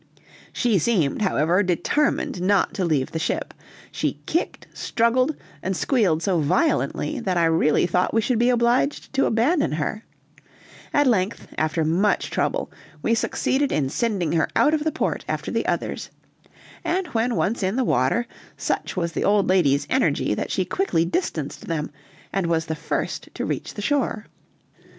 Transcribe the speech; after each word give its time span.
She 0.51 0.79
seemed, 0.79 1.21
however, 1.21 1.61
determined 1.61 2.41
not 2.41 2.73
to 2.73 2.83
leave 2.85 3.11
the 3.11 3.19
ship; 3.19 3.53
she 3.91 4.19
kicked, 4.25 4.65
struggled, 4.73 5.35
and 5.61 5.77
squealed 5.77 6.23
so 6.23 6.39
violently, 6.39 7.19
that 7.19 7.37
I 7.37 7.45
really 7.45 7.85
thought 7.85 8.11
we 8.11 8.19
should 8.21 8.39
be 8.39 8.49
obliged 8.49 9.13
to 9.13 9.27
abandon 9.27 9.73
her; 9.73 10.03
at 10.91 11.05
length, 11.05 11.49
after 11.55 11.85
much 11.85 12.31
trouble, 12.31 12.71
we 13.03 13.13
succeeded 13.13 13.71
in 13.71 13.89
sending 13.89 14.31
her 14.31 14.49
out 14.55 14.73
of 14.73 14.83
the 14.83 14.91
port 14.91 15.23
after 15.29 15.51
the 15.51 15.67
others, 15.67 16.09
and 16.83 17.05
when 17.09 17.35
once 17.35 17.61
in 17.61 17.75
the 17.75 17.83
water, 17.83 18.25
such 18.57 18.97
was 18.97 19.11
the 19.11 19.23
old 19.23 19.47
lady's 19.49 19.85
energy 19.87 20.33
that 20.33 20.49
she 20.49 20.65
quickly 20.65 21.05
distanced 21.05 21.67
them, 21.67 21.91
and 22.33 22.47
was 22.47 22.65
the 22.65 22.73
first 22.75 23.29
to 23.35 23.45
reach 23.45 23.75
the 23.75 23.83
shore. 23.83 24.25